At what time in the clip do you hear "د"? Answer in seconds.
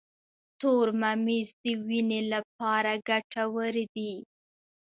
1.63-1.65